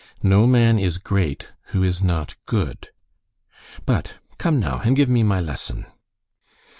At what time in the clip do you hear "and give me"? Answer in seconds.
4.83-5.21